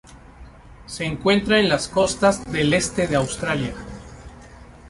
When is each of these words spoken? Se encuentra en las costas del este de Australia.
Se 0.87 1.05
encuentra 1.05 1.59
en 1.59 1.69
las 1.69 1.87
costas 1.87 2.51
del 2.51 2.73
este 2.73 3.05
de 3.05 3.17
Australia. 3.17 3.75